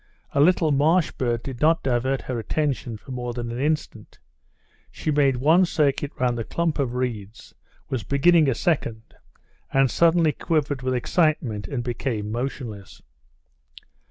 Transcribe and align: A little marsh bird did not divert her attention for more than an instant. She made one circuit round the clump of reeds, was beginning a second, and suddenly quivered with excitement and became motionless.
A 0.31 0.41
little 0.41 0.71
marsh 0.71 1.11
bird 1.11 1.43
did 1.43 1.61
not 1.61 1.83
divert 1.83 2.21
her 2.23 2.39
attention 2.39 2.97
for 2.97 3.11
more 3.11 3.33
than 3.33 3.51
an 3.51 3.59
instant. 3.59 4.17
She 4.89 5.11
made 5.11 5.37
one 5.37 5.63
circuit 5.63 6.11
round 6.19 6.39
the 6.39 6.43
clump 6.43 6.79
of 6.79 6.95
reeds, 6.95 7.53
was 7.87 8.01
beginning 8.03 8.49
a 8.49 8.55
second, 8.55 9.13
and 9.71 9.91
suddenly 9.91 10.31
quivered 10.31 10.81
with 10.81 10.95
excitement 10.95 11.67
and 11.67 11.83
became 11.83 12.31
motionless. 12.31 13.03